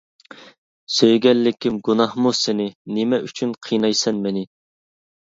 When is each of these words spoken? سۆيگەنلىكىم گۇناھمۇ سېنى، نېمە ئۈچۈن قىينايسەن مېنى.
سۆيگەنلىكىم 0.99 1.77
گۇناھمۇ 1.89 2.33
سېنى، 2.39 2.69
نېمە 2.99 3.23
ئۈچۈن 3.29 3.57
قىينايسەن 3.69 4.29
مېنى. 4.29 4.47